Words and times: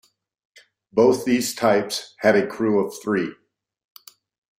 Both 0.91 1.25
these 1.25 1.53
types 1.53 2.15
had 2.21 2.35
a 2.35 2.47
crew 2.47 2.83
of 2.83 2.95
three. 3.03 3.35